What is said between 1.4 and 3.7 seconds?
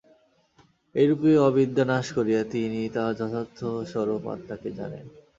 অবিদ্যা নাশ করিয়া তিনি তাঁহার যথার্থ